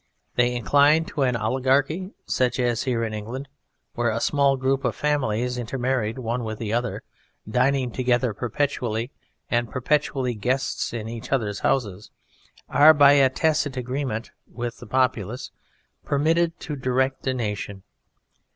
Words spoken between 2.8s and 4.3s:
here in England where a